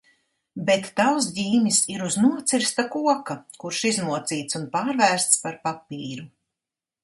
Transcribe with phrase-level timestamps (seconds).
[0.69, 6.31] Bet tavs ģīmis ir uz nocirsta koka, kurš izmocīts un pārvērsts par papīru.